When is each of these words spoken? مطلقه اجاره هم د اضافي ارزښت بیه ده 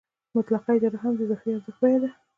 مطلقه 0.35 0.71
اجاره 0.75 0.97
هم 1.03 1.13
د 1.15 1.19
اضافي 1.23 1.49
ارزښت 1.53 1.79
بیه 1.81 1.99
ده 2.01 2.09